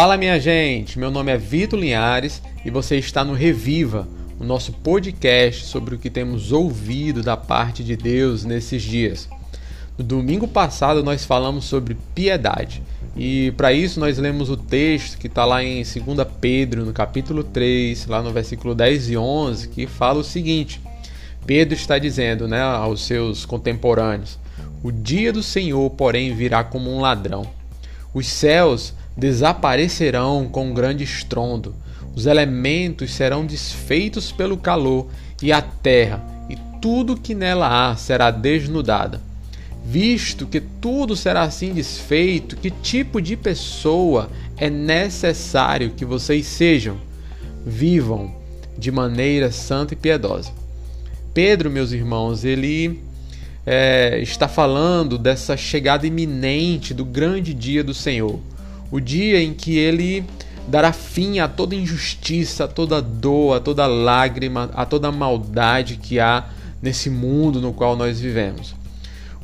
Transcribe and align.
Fala 0.00 0.16
minha 0.16 0.38
gente, 0.38 0.96
meu 0.96 1.10
nome 1.10 1.32
é 1.32 1.36
Vitor 1.36 1.76
Linhares 1.76 2.40
e 2.64 2.70
você 2.70 2.98
está 2.98 3.24
no 3.24 3.32
Reviva, 3.32 4.06
o 4.38 4.44
nosso 4.44 4.72
podcast 4.72 5.64
sobre 5.64 5.96
o 5.96 5.98
que 5.98 6.08
temos 6.08 6.52
ouvido 6.52 7.20
da 7.20 7.36
parte 7.36 7.82
de 7.82 7.96
Deus 7.96 8.44
nesses 8.44 8.80
dias. 8.80 9.28
No 9.98 10.04
domingo 10.04 10.46
passado 10.46 11.02
nós 11.02 11.24
falamos 11.24 11.64
sobre 11.64 11.96
piedade 12.14 12.80
e 13.16 13.52
para 13.56 13.72
isso 13.72 13.98
nós 13.98 14.18
lemos 14.18 14.48
o 14.48 14.56
texto 14.56 15.18
que 15.18 15.26
está 15.26 15.44
lá 15.44 15.64
em 15.64 15.82
2 15.82 16.28
Pedro, 16.40 16.86
no 16.86 16.92
capítulo 16.92 17.42
3, 17.42 18.06
lá 18.06 18.22
no 18.22 18.32
versículo 18.32 18.76
10 18.76 19.10
e 19.10 19.16
11, 19.16 19.66
que 19.66 19.88
fala 19.88 20.20
o 20.20 20.24
seguinte: 20.24 20.80
Pedro 21.44 21.74
está 21.74 21.98
dizendo 21.98 22.46
né, 22.46 22.62
aos 22.62 23.04
seus 23.04 23.44
contemporâneos: 23.44 24.38
O 24.80 24.92
dia 24.92 25.32
do 25.32 25.42
Senhor, 25.42 25.90
porém, 25.90 26.36
virá 26.36 26.62
como 26.62 26.88
um 26.88 27.00
ladrão. 27.00 27.44
Os 28.14 28.28
céus 28.28 28.94
desaparecerão 29.18 30.48
com 30.48 30.68
um 30.68 30.72
grande 30.74 31.02
estrondo, 31.02 31.74
os 32.14 32.24
elementos 32.26 33.12
serão 33.12 33.44
desfeitos 33.44 34.30
pelo 34.30 34.56
calor, 34.56 35.08
e 35.42 35.52
a 35.52 35.60
terra 35.60 36.24
e 36.48 36.56
tudo 36.80 37.16
que 37.16 37.34
nela 37.34 37.90
há 37.90 37.96
será 37.96 38.30
desnudada. 38.30 39.20
Visto 39.84 40.46
que 40.46 40.60
tudo 40.60 41.16
será 41.16 41.42
assim 41.42 41.72
desfeito, 41.72 42.56
que 42.56 42.70
tipo 42.70 43.20
de 43.20 43.36
pessoa 43.36 44.30
é 44.56 44.68
necessário 44.70 45.90
que 45.90 46.04
vocês 46.04 46.46
sejam? 46.46 46.96
Vivam 47.64 48.34
de 48.76 48.90
maneira 48.92 49.50
santa 49.50 49.94
e 49.94 49.96
piedosa. 49.96 50.52
Pedro, 51.32 51.70
meus 51.70 51.92
irmãos, 51.92 52.44
ele 52.44 53.00
é, 53.64 54.18
está 54.20 54.46
falando 54.48 55.16
dessa 55.16 55.56
chegada 55.56 56.06
iminente 56.06 56.92
do 56.92 57.04
grande 57.04 57.54
dia 57.54 57.82
do 57.82 57.94
Senhor 57.94 58.40
o 58.90 59.00
dia 59.00 59.42
em 59.42 59.52
que 59.52 59.76
ele 59.76 60.24
dará 60.66 60.92
fim 60.92 61.38
a 61.38 61.48
toda 61.48 61.74
injustiça, 61.74 62.64
a 62.64 62.68
toda 62.68 63.00
dor, 63.00 63.56
a 63.56 63.60
toda 63.60 63.86
lágrima, 63.86 64.70
a 64.74 64.84
toda 64.84 65.10
maldade 65.10 65.96
que 65.96 66.20
há 66.20 66.48
nesse 66.82 67.08
mundo 67.08 67.60
no 67.60 67.72
qual 67.72 67.96
nós 67.96 68.20
vivemos. 68.20 68.74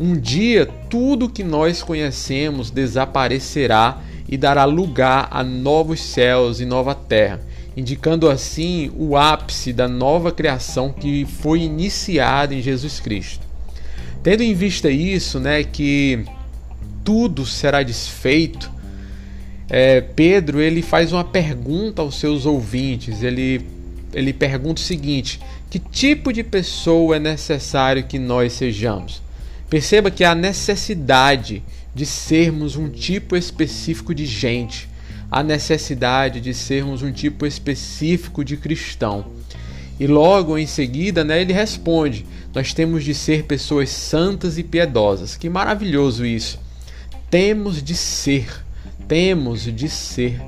Um 0.00 0.18
dia 0.18 0.66
tudo 0.88 1.28
que 1.28 1.44
nós 1.44 1.82
conhecemos 1.82 2.70
desaparecerá 2.70 4.00
e 4.28 4.36
dará 4.36 4.64
lugar 4.64 5.28
a 5.30 5.44
novos 5.44 6.00
céus 6.00 6.58
e 6.58 6.64
nova 6.64 6.94
terra, 6.94 7.40
indicando 7.76 8.28
assim 8.28 8.90
o 8.96 9.16
ápice 9.16 9.72
da 9.72 9.86
nova 9.86 10.32
criação 10.32 10.90
que 10.90 11.24
foi 11.24 11.60
iniciada 11.60 12.54
em 12.54 12.62
Jesus 12.62 12.98
Cristo. 12.98 13.46
Tendo 14.22 14.42
em 14.42 14.54
vista 14.54 14.90
isso, 14.90 15.38
né, 15.38 15.62
que 15.62 16.24
tudo 17.04 17.44
será 17.44 17.82
desfeito, 17.82 18.71
é, 19.68 20.00
Pedro 20.00 20.60
ele 20.60 20.82
faz 20.82 21.12
uma 21.12 21.24
pergunta 21.24 22.02
aos 22.02 22.16
seus 22.16 22.46
ouvintes. 22.46 23.22
Ele, 23.22 23.64
ele 24.12 24.32
pergunta 24.32 24.80
o 24.80 24.84
seguinte: 24.84 25.40
que 25.70 25.78
tipo 25.78 26.32
de 26.32 26.42
pessoa 26.42 27.16
é 27.16 27.18
necessário 27.18 28.04
que 28.04 28.18
nós 28.18 28.52
sejamos? 28.52 29.22
Perceba 29.70 30.10
que 30.10 30.24
há 30.24 30.34
necessidade 30.34 31.62
de 31.94 32.04
sermos 32.04 32.76
um 32.76 32.88
tipo 32.88 33.36
específico 33.36 34.14
de 34.14 34.26
gente, 34.26 34.88
a 35.30 35.42
necessidade 35.42 36.40
de 36.40 36.52
sermos 36.52 37.02
um 37.02 37.10
tipo 37.10 37.46
específico 37.46 38.44
de 38.44 38.56
cristão. 38.56 39.24
E 39.98 40.06
logo 40.06 40.58
em 40.58 40.66
seguida, 40.66 41.24
né, 41.24 41.40
ele 41.40 41.52
responde: 41.52 42.26
Nós 42.54 42.74
temos 42.74 43.04
de 43.04 43.14
ser 43.14 43.44
pessoas 43.44 43.88
santas 43.88 44.58
e 44.58 44.62
piedosas. 44.62 45.36
Que 45.36 45.48
maravilhoso 45.48 46.26
isso! 46.26 46.58
Temos 47.30 47.82
de 47.82 47.94
ser 47.94 48.62
temos 49.12 49.64
de 49.64 49.90
ser. 49.90 50.40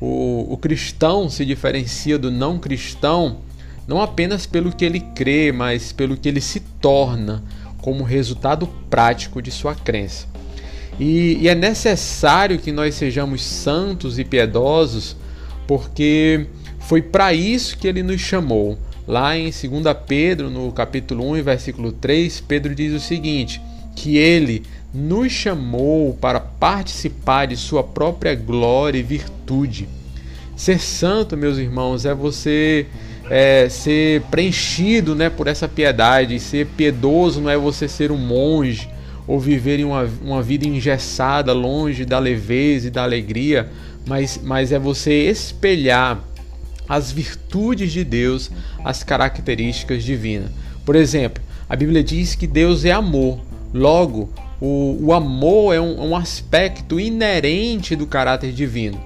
O, 0.00 0.46
o 0.48 0.56
cristão 0.56 1.28
se 1.28 1.44
diferencia 1.44 2.18
do 2.18 2.30
não 2.30 2.58
cristão 2.58 3.40
não 3.86 4.00
apenas 4.00 4.46
pelo 4.46 4.72
que 4.72 4.82
ele 4.82 5.00
crê, 5.00 5.52
mas 5.52 5.92
pelo 5.92 6.16
que 6.16 6.26
ele 6.26 6.40
se 6.40 6.60
torna 6.80 7.44
como 7.82 8.04
resultado 8.04 8.66
prático 8.88 9.42
de 9.42 9.50
sua 9.50 9.74
crença. 9.74 10.26
E, 10.98 11.36
e, 11.42 11.48
é 11.48 11.54
necessário 11.54 12.58
que 12.58 12.72
nós 12.72 12.94
sejamos 12.94 13.42
santos 13.42 14.18
e 14.18 14.24
piedosos, 14.24 15.14
porque 15.66 16.46
foi 16.80 17.02
para 17.02 17.34
isso 17.34 17.76
que 17.76 17.86
ele 17.86 18.02
nos 18.02 18.22
chamou. 18.22 18.78
Lá 19.06 19.36
em 19.36 19.50
2 19.50 19.62
Pedro, 20.06 20.48
no 20.48 20.72
capítulo 20.72 21.30
1, 21.32 21.42
versículo 21.42 21.92
3, 21.92 22.40
Pedro 22.40 22.74
diz 22.74 22.94
o 22.94 23.00
seguinte: 23.00 23.60
que 23.98 24.16
ele 24.16 24.62
nos 24.94 25.32
chamou 25.32 26.14
para 26.14 26.38
participar 26.38 27.46
de 27.46 27.56
sua 27.56 27.82
própria 27.82 28.32
glória 28.34 28.96
e 28.96 29.02
virtude. 29.02 29.88
Ser 30.56 30.78
santo, 30.78 31.36
meus 31.36 31.58
irmãos, 31.58 32.04
é 32.04 32.14
você 32.14 32.86
é, 33.28 33.68
ser 33.68 34.22
preenchido 34.30 35.16
né, 35.16 35.28
por 35.28 35.48
essa 35.48 35.66
piedade. 35.66 36.38
Ser 36.38 36.66
piedoso 36.76 37.40
não 37.40 37.50
é 37.50 37.58
você 37.58 37.88
ser 37.88 38.12
um 38.12 38.16
monge 38.16 38.88
ou 39.26 39.40
viver 39.40 39.84
uma, 39.84 40.08
uma 40.22 40.42
vida 40.42 40.66
engessada, 40.66 41.52
longe 41.52 42.04
da 42.04 42.20
leveza 42.20 42.86
e 42.86 42.90
da 42.90 43.02
alegria, 43.02 43.68
mas, 44.06 44.40
mas 44.42 44.70
é 44.70 44.78
você 44.78 45.28
espelhar 45.28 46.24
as 46.88 47.10
virtudes 47.10 47.92
de 47.92 48.04
Deus, 48.04 48.50
as 48.82 49.02
características 49.02 50.04
divinas. 50.04 50.50
Por 50.86 50.94
exemplo, 50.94 51.42
a 51.68 51.76
Bíblia 51.76 52.02
diz 52.02 52.34
que 52.34 52.46
Deus 52.46 52.84
é 52.86 52.92
amor. 52.92 53.47
Logo, 53.72 54.30
o, 54.60 54.98
o 55.00 55.12
amor 55.12 55.74
é 55.74 55.80
um, 55.80 56.10
um 56.10 56.16
aspecto 56.16 56.98
inerente 56.98 57.94
do 57.94 58.06
caráter 58.06 58.52
divino. 58.52 59.00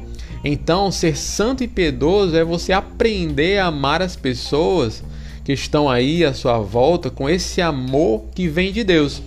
Então, 0.44 0.90
ser 0.90 1.16
santo 1.16 1.62
e 1.62 1.68
piedoso 1.68 2.36
é 2.36 2.44
você 2.44 2.72
aprender 2.72 3.58
a 3.58 3.66
amar 3.66 4.02
as 4.02 4.16
pessoas 4.16 5.02
que 5.44 5.52
estão 5.52 5.88
aí 5.88 6.24
à 6.24 6.32
sua 6.34 6.58
volta 6.58 7.10
com 7.10 7.28
esse 7.28 7.60
amor 7.60 8.24
que 8.34 8.48
vem 8.48 8.72
de 8.72 8.82
Deus. 8.82 9.22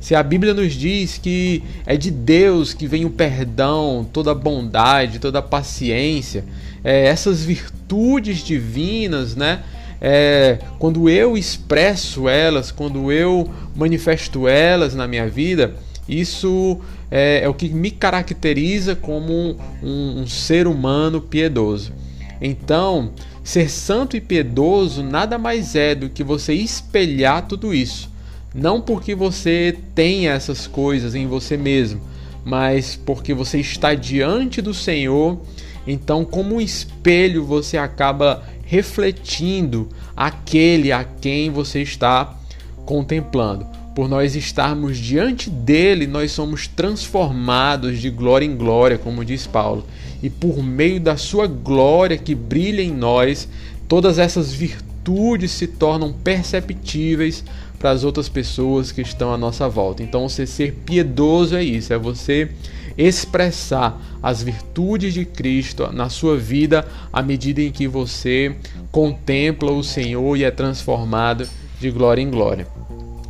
Se 0.00 0.14
a 0.14 0.22
Bíblia 0.22 0.54
nos 0.54 0.74
diz 0.74 1.18
que 1.18 1.62
é 1.84 1.96
de 1.96 2.10
Deus 2.10 2.72
que 2.72 2.86
vem 2.86 3.04
o 3.04 3.10
perdão, 3.10 4.08
toda 4.12 4.30
a 4.30 4.34
bondade, 4.34 5.18
toda 5.18 5.40
a 5.40 5.42
paciência, 5.42 6.44
é, 6.84 7.06
essas 7.06 7.44
virtudes 7.44 8.38
divinas, 8.38 9.34
né? 9.34 9.62
É, 10.00 10.58
quando 10.78 11.08
eu 11.08 11.36
expresso 11.36 12.28
elas, 12.28 12.70
quando 12.70 13.10
eu 13.10 13.48
manifesto 13.74 14.46
elas 14.46 14.94
na 14.94 15.08
minha 15.08 15.28
vida, 15.28 15.74
isso 16.08 16.80
é, 17.10 17.40
é 17.42 17.48
o 17.48 17.54
que 17.54 17.68
me 17.68 17.90
caracteriza 17.90 18.96
como 18.96 19.56
um, 19.82 20.20
um, 20.22 20.26
ser 20.26 20.66
humano 20.66 21.20
piedoso. 21.20 21.92
Então, 22.40 23.12
ser 23.42 23.68
santo 23.68 24.16
e 24.16 24.20
piedoso 24.20 25.02
nada 25.02 25.36
mais 25.36 25.74
é 25.74 25.94
do 25.94 26.08
que 26.08 26.22
você 26.22 26.54
espelhar 26.54 27.46
tudo 27.46 27.74
isso. 27.74 28.10
Não 28.54 28.80
porque 28.80 29.14
você 29.14 29.76
tenha 29.94 30.32
essas 30.32 30.66
coisas 30.66 31.14
em 31.14 31.26
você 31.26 31.56
mesmo, 31.56 32.00
mas 32.44 32.96
porque 32.96 33.34
você 33.34 33.58
está 33.58 33.94
diante 33.94 34.62
do 34.62 34.72
Senhor. 34.72 35.38
Então, 35.86 36.24
como 36.24 36.56
um 36.56 36.60
espelho, 36.60 37.44
você 37.44 37.76
acaba 37.76 38.42
refletindo 38.68 39.88
aquele 40.14 40.92
a 40.92 41.02
quem 41.02 41.50
você 41.50 41.80
está 41.80 42.36
contemplando. 42.84 43.66
Por 43.94 44.08
nós 44.08 44.36
estarmos 44.36 44.98
diante 44.98 45.48
dele, 45.48 46.06
nós 46.06 46.32
somos 46.32 46.68
transformados 46.68 47.98
de 47.98 48.10
glória 48.10 48.44
em 48.44 48.54
glória, 48.54 48.98
como 48.98 49.24
diz 49.24 49.46
Paulo. 49.46 49.86
E 50.22 50.28
por 50.28 50.62
meio 50.62 51.00
da 51.00 51.16
sua 51.16 51.46
glória 51.46 52.18
que 52.18 52.34
brilha 52.34 52.82
em 52.82 52.92
nós, 52.92 53.48
todas 53.88 54.18
essas 54.18 54.52
virtudes 54.52 55.50
se 55.50 55.66
tornam 55.66 56.12
perceptíveis 56.12 57.42
para 57.78 57.90
as 57.90 58.04
outras 58.04 58.28
pessoas 58.28 58.92
que 58.92 59.00
estão 59.00 59.32
à 59.32 59.38
nossa 59.38 59.66
volta. 59.66 60.02
Então, 60.02 60.28
você 60.28 60.46
ser 60.46 60.74
piedoso 60.84 61.56
é 61.56 61.64
isso, 61.64 61.92
é 61.92 61.98
você 61.98 62.50
expressar 62.98 64.00
as 64.20 64.42
virtudes 64.42 65.14
de 65.14 65.24
Cristo 65.24 65.90
na 65.92 66.08
sua 66.08 66.36
vida 66.36 66.84
à 67.12 67.22
medida 67.22 67.62
em 67.62 67.70
que 67.70 67.86
você 67.86 68.56
contempla 68.90 69.70
o 69.70 69.84
Senhor 69.84 70.36
e 70.36 70.42
é 70.42 70.50
transformado 70.50 71.48
de 71.80 71.90
glória 71.92 72.20
em 72.20 72.28
glória. 72.28 72.66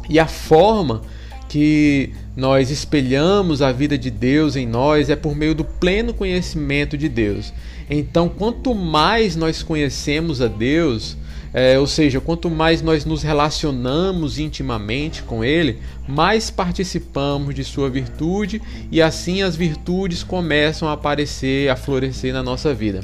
E 0.09 0.19
a 0.19 0.27
forma 0.27 1.03
que 1.51 2.13
nós 2.35 2.71
espelhamos 2.71 3.61
a 3.61 3.71
vida 3.71 3.99
de 3.99 4.11
Deus 4.11 4.57
em 4.57 4.67
nós 4.67 5.11
é 5.11 5.17
por 5.17 5.35
meio 5.35 5.55
do 5.55 5.65
pleno 5.65 6.15
conhecimento 6.15 6.97
de 6.97 7.09
Deus. 7.09 7.53
Então, 7.91 8.29
quanto 8.29 8.75
mais 8.75 9.37
nós 9.37 9.63
conhecemos 9.63 10.41
a 10.41 10.47
Deus, 10.47 11.17
é, 11.53 11.79
ou 11.79 11.87
seja, 11.87 12.21
quanto 12.21 12.51
mais 12.51 12.83
nós 12.83 13.05
nos 13.05 13.23
relacionamos 13.23 14.39
intimamente 14.39 15.23
com 15.23 15.43
Ele, 15.43 15.79
mais 16.07 16.51
participamos 16.51 17.55
de 17.55 17.65
Sua 17.65 17.89
virtude 17.89 18.61
e 18.91 19.01
assim 19.01 19.43
as 19.43 19.57
virtudes 19.57 20.23
começam 20.23 20.89
a 20.89 20.93
aparecer, 20.93 21.71
a 21.71 21.77
florescer 21.77 22.33
na 22.33 22.43
nossa 22.43 22.75
vida. 22.75 23.03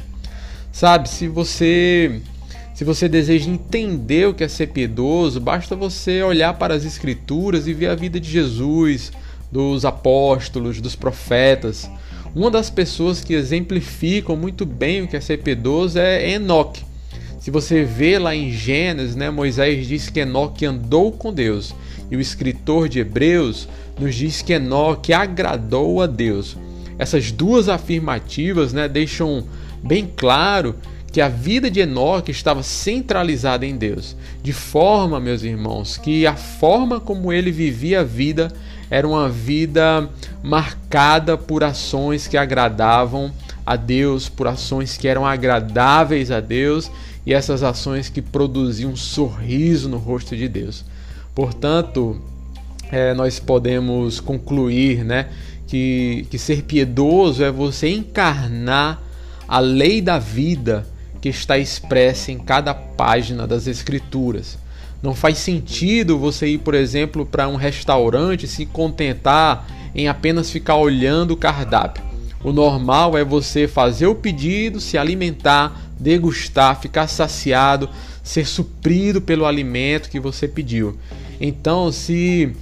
Sabe, 0.70 1.08
se 1.08 1.28
você 1.28 2.20
se 2.74 2.82
você 2.82 3.08
deseja 3.08 3.48
entender 3.48 4.26
o 4.26 4.34
que 4.34 4.42
é 4.42 4.48
ser 4.48 4.66
piedoso, 4.66 5.40
basta 5.40 5.76
você 5.76 6.24
olhar 6.24 6.54
para 6.54 6.74
as 6.74 6.84
Escrituras 6.84 7.68
e 7.68 7.72
ver 7.72 7.86
a 7.86 7.94
vida 7.94 8.18
de 8.18 8.28
Jesus, 8.28 9.12
dos 9.50 9.84
apóstolos, 9.84 10.80
dos 10.80 10.96
profetas. 10.96 11.88
Uma 12.34 12.50
das 12.50 12.68
pessoas 12.68 13.22
que 13.22 13.32
exemplificam 13.32 14.36
muito 14.36 14.66
bem 14.66 15.02
o 15.02 15.06
que 15.06 15.16
é 15.16 15.20
ser 15.20 15.38
piedoso 15.38 16.00
é 16.00 16.32
Enoque. 16.32 16.84
Se 17.44 17.50
você 17.50 17.84
vê 17.84 18.18
lá 18.18 18.34
em 18.34 18.50
Gênesis, 18.50 19.14
né, 19.14 19.28
Moisés 19.28 19.86
diz 19.86 20.08
que 20.08 20.20
Enoque 20.20 20.64
andou 20.64 21.12
com 21.12 21.30
Deus. 21.30 21.74
E 22.10 22.16
o 22.16 22.20
escritor 22.20 22.88
de 22.88 23.00
Hebreus 23.00 23.68
nos 24.00 24.14
diz 24.14 24.40
que 24.40 24.54
Enoque 24.54 25.12
agradou 25.12 26.00
a 26.00 26.06
Deus. 26.06 26.56
Essas 26.98 27.30
duas 27.30 27.68
afirmativas 27.68 28.72
né, 28.72 28.88
deixam 28.88 29.44
bem 29.82 30.10
claro 30.16 30.74
que 31.12 31.20
a 31.20 31.28
vida 31.28 31.70
de 31.70 31.80
Enoque 31.80 32.30
estava 32.30 32.62
centralizada 32.62 33.66
em 33.66 33.76
Deus, 33.76 34.16
de 34.42 34.54
forma, 34.54 35.20
meus 35.20 35.42
irmãos, 35.42 35.98
que 35.98 36.26
a 36.26 36.36
forma 36.36 36.98
como 36.98 37.30
ele 37.30 37.52
vivia 37.52 38.00
a 38.00 38.04
vida 38.04 38.50
era 38.90 39.06
uma 39.06 39.28
vida 39.28 40.08
marcada 40.42 41.36
por 41.36 41.62
ações 41.62 42.26
que 42.26 42.38
agradavam 42.38 43.30
a 43.66 43.76
Deus, 43.76 44.30
por 44.30 44.48
ações 44.48 44.96
que 44.96 45.06
eram 45.06 45.26
agradáveis 45.26 46.30
a 46.30 46.40
Deus 46.40 46.90
e 47.26 47.32
essas 47.32 47.62
ações 47.62 48.08
que 48.08 48.20
produziam 48.20 48.92
um 48.92 48.96
sorriso 48.96 49.88
no 49.88 49.98
rosto 49.98 50.36
de 50.36 50.48
Deus. 50.48 50.84
Portanto, 51.34 52.20
é, 52.90 53.14
nós 53.14 53.38
podemos 53.38 54.20
concluir 54.20 55.04
né, 55.04 55.28
que, 55.66 56.26
que 56.30 56.38
ser 56.38 56.62
piedoso 56.62 57.42
é 57.42 57.50
você 57.50 57.88
encarnar 57.88 59.02
a 59.48 59.58
lei 59.58 60.00
da 60.00 60.18
vida 60.18 60.86
que 61.20 61.28
está 61.28 61.56
expressa 61.56 62.30
em 62.30 62.38
cada 62.38 62.74
página 62.74 63.46
das 63.46 63.66
Escrituras. 63.66 64.58
Não 65.02 65.14
faz 65.14 65.38
sentido 65.38 66.18
você 66.18 66.48
ir, 66.48 66.58
por 66.58 66.74
exemplo, 66.74 67.26
para 67.26 67.48
um 67.48 67.56
restaurante 67.56 68.44
e 68.44 68.48
se 68.48 68.64
contentar 68.64 69.66
em 69.94 70.08
apenas 70.08 70.50
ficar 70.50 70.76
olhando 70.76 71.32
o 71.32 71.36
cardápio. 71.36 72.02
O 72.42 72.52
normal 72.52 73.16
é 73.16 73.24
você 73.24 73.66
fazer 73.66 74.06
o 74.06 74.14
pedido, 74.14 74.80
se 74.80 74.98
alimentar, 74.98 75.93
degustar, 76.04 76.78
ficar 76.78 77.08
saciado, 77.08 77.88
ser 78.22 78.46
suprido 78.46 79.22
pelo 79.22 79.46
alimento 79.46 80.10
que 80.10 80.20
você 80.20 80.46
pediu. 80.46 80.98
Então, 81.40 81.90
se 81.90 82.54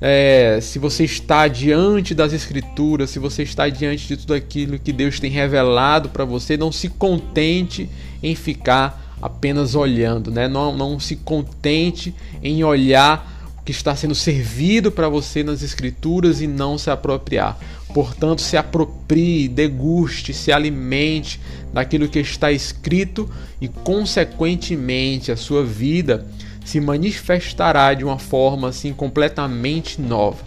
é, 0.00 0.58
se 0.60 0.78
você 0.78 1.04
está 1.04 1.46
diante 1.46 2.14
das 2.14 2.32
Escrituras, 2.32 3.10
se 3.10 3.18
você 3.18 3.42
está 3.42 3.68
diante 3.68 4.08
de 4.08 4.16
tudo 4.16 4.34
aquilo 4.34 4.78
que 4.78 4.92
Deus 4.92 5.20
tem 5.20 5.30
revelado 5.30 6.08
para 6.08 6.24
você, 6.24 6.56
não 6.56 6.72
se 6.72 6.88
contente 6.88 7.88
em 8.22 8.34
ficar 8.34 9.16
apenas 9.20 9.74
olhando, 9.74 10.30
né? 10.30 10.48
não, 10.48 10.76
não 10.76 11.00
se 11.00 11.16
contente 11.16 12.14
em 12.42 12.62
olhar 12.64 13.35
que 13.66 13.72
está 13.72 13.96
sendo 13.96 14.14
servido 14.14 14.92
para 14.92 15.08
você 15.08 15.42
nas 15.42 15.60
Escrituras 15.60 16.40
e 16.40 16.46
não 16.46 16.78
se 16.78 16.88
apropriar. 16.88 17.58
Portanto, 17.92 18.40
se 18.40 18.56
aproprie, 18.56 19.48
deguste, 19.48 20.32
se 20.32 20.52
alimente 20.52 21.40
daquilo 21.72 22.08
que 22.08 22.20
está 22.20 22.52
escrito 22.52 23.28
e, 23.60 23.66
consequentemente, 23.66 25.32
a 25.32 25.36
sua 25.36 25.64
vida 25.64 26.24
se 26.64 26.80
manifestará 26.80 27.92
de 27.92 28.04
uma 28.04 28.20
forma 28.20 28.68
assim 28.68 28.92
completamente 28.92 30.00
nova. 30.00 30.44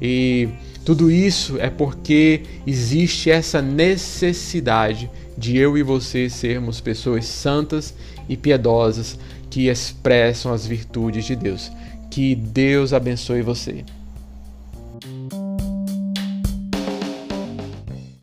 E 0.00 0.48
tudo 0.86 1.10
isso 1.10 1.58
é 1.58 1.68
porque 1.68 2.44
existe 2.66 3.30
essa 3.30 3.60
necessidade 3.60 5.10
de 5.36 5.58
eu 5.58 5.76
e 5.76 5.82
você 5.82 6.30
sermos 6.30 6.80
pessoas 6.80 7.26
santas 7.26 7.94
e 8.26 8.38
piedosas 8.38 9.18
que 9.50 9.68
expressam 9.68 10.52
as 10.52 10.66
virtudes 10.66 11.26
de 11.26 11.36
Deus. 11.36 11.70
Que 12.14 12.32
Deus 12.36 12.92
abençoe 12.92 13.42
você. 13.42 13.84